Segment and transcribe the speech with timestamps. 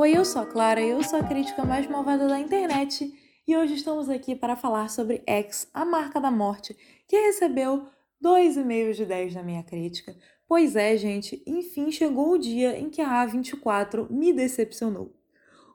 [0.00, 3.12] Oi, eu sou a Clara, eu sou a crítica mais malvada da internet
[3.44, 6.76] e hoje estamos aqui para falar sobre X, a marca da morte,
[7.08, 7.84] que recebeu
[8.24, 10.14] 2,5 de 10 na minha crítica.
[10.46, 15.12] Pois é, gente, enfim chegou o dia em que a A24 me decepcionou.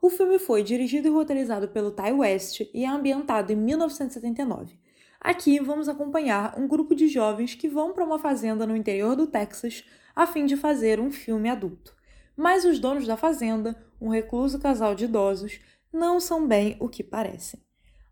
[0.02, 4.80] O filme foi dirigido e roteirizado pelo Ty West e é ambientado em 1979.
[5.20, 9.28] Aqui vamos acompanhar um grupo de jovens que vão para uma fazenda no interior do
[9.28, 9.84] Texas
[10.16, 11.94] a fim de fazer um filme adulto.
[12.36, 17.02] Mas os donos da fazenda, um recluso casal de idosos, não são bem o que
[17.02, 17.62] parecem.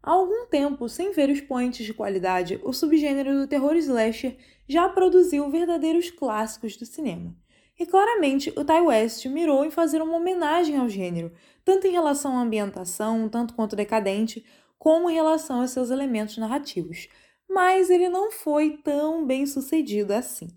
[0.02, 4.38] Há algum tempo, sem ver expoentes de qualidade, o subgênero do terror slasher
[4.68, 7.36] já produziu verdadeiros clássicos do cinema.
[7.78, 11.34] E claramente o Ty West mirou em fazer uma homenagem ao gênero,
[11.66, 14.46] tanto em relação à ambientação, tanto quanto decadente,
[14.80, 17.10] como em relação aos seus elementos narrativos.
[17.50, 20.48] Mas ele não foi tão bem sucedido assim.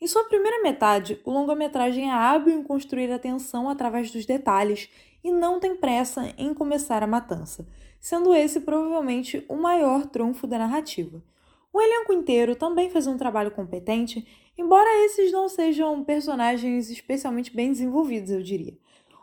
[0.00, 4.88] Em sua primeira metade, o longa-metragem é hábil em construir a tensão através dos detalhes
[5.24, 7.66] e não tem pressa em começar a matança,
[8.00, 11.20] sendo esse provavelmente o maior trunfo da narrativa.
[11.72, 14.24] O elenco inteiro também fez um trabalho competente,
[14.56, 18.78] embora esses não sejam personagens especialmente bem desenvolvidos, eu diria.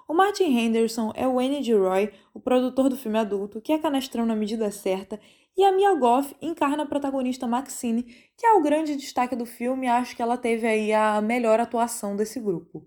[0.08, 1.74] O Martin Henderson é o N.D.
[1.74, 5.20] Roy, o produtor do filme adulto, que é canastrão na medida certa
[5.58, 8.04] e a Mia Goff encarna a protagonista Maxine,
[8.38, 11.60] que é o grande destaque do filme e acho que ela teve aí a melhor
[11.60, 12.86] atuação desse grupo.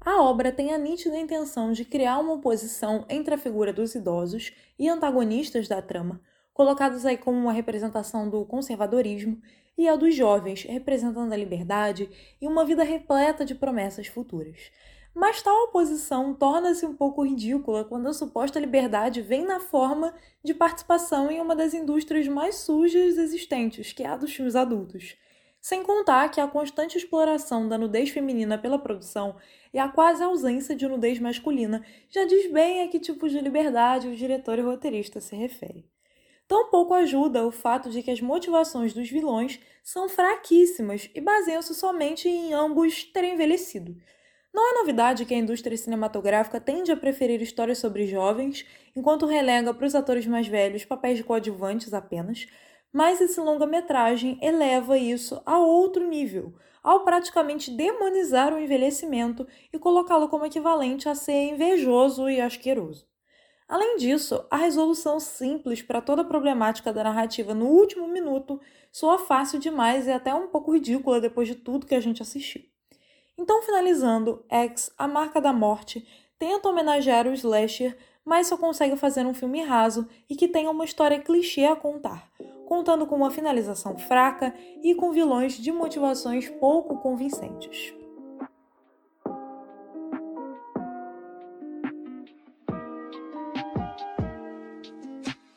[0.00, 4.52] A obra tem a nítida intenção de criar uma oposição entre a figura dos idosos
[4.78, 6.20] e antagonistas da trama,
[6.52, 9.40] colocados aí como uma representação do conservadorismo,
[9.78, 12.08] e a dos jovens, representando a liberdade
[12.40, 14.70] e uma vida repleta de promessas futuras.
[15.16, 20.14] Mas tal oposição torna-se um pouco ridícula quando a suposta liberdade vem na forma
[20.44, 25.16] de participação em uma das indústrias mais sujas existentes, que é a dos filmes adultos.
[25.58, 29.36] Sem contar que a constante exploração da nudez feminina pela produção
[29.72, 34.08] e a quase ausência de nudez masculina já diz bem a que tipo de liberdade
[34.08, 35.88] o diretor e o roteirista se refere.
[36.46, 42.28] Tampouco ajuda o fato de que as motivações dos vilões são fraquíssimas e baseiam-se somente
[42.28, 43.96] em ambos terem envelhecido
[44.56, 48.64] não é novidade que a indústria cinematográfica tende a preferir histórias sobre jovens,
[48.96, 52.46] enquanto relega para os atores mais velhos papéis de coadjuvantes apenas,
[52.90, 60.26] mas esse longa-metragem eleva isso a outro nível, ao praticamente demonizar o envelhecimento e colocá-lo
[60.26, 63.06] como equivalente a ser invejoso e asqueroso.
[63.68, 68.58] Além disso, a resolução simples para toda a problemática da narrativa no último minuto
[68.90, 72.62] soa fácil demais e até um pouco ridícula depois de tudo que a gente assistiu.
[73.38, 76.06] Então, finalizando, X, A Marca da Morte,
[76.38, 80.84] tenta homenagear o slasher, mas só consegue fazer um filme raso e que tenha uma
[80.84, 82.30] história clichê a contar,
[82.66, 87.94] contando com uma finalização fraca e com vilões de motivações pouco convincentes.